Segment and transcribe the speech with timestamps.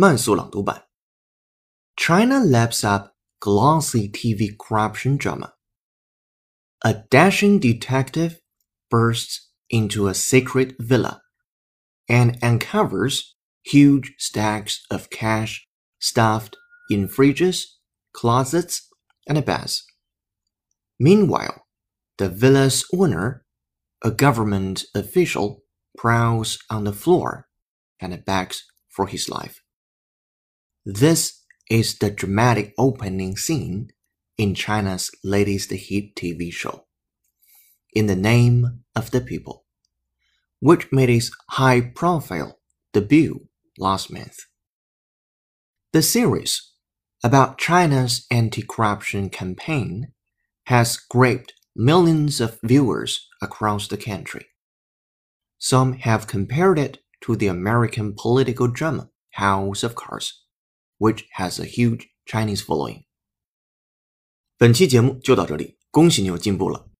[0.00, 0.86] 慢速朗读版。
[1.96, 5.54] China laps up glossy TV corruption drama.
[6.80, 8.40] A dashing detective
[8.90, 11.22] bursts into a secret villa
[12.08, 13.34] and uncovers
[13.64, 15.66] huge stacks of cash
[15.98, 16.56] stuffed
[16.90, 17.64] in fridges,
[18.12, 18.88] closets,
[19.26, 19.84] and beds.
[21.00, 21.66] Meanwhile,
[22.18, 23.44] the villa's owner,
[24.02, 25.62] a government official,
[25.96, 27.48] prowls on the floor
[27.98, 29.59] and begs for his life.
[30.85, 33.91] This is the dramatic opening scene
[34.35, 36.87] in China's latest hit TV show,
[37.93, 39.65] In the Name of the People,
[40.59, 42.57] which made its high profile
[42.93, 44.47] debut last month.
[45.93, 46.71] The series,
[47.23, 50.13] about China's anti corruption campaign,
[50.65, 54.47] has grabbed millions of viewers across the country.
[55.59, 60.41] Some have compared it to the American political drama House of Cards,
[61.01, 63.05] which has a huge Chinese following.
[64.55, 66.90] 本期节目就到这里，恭喜你有进步了。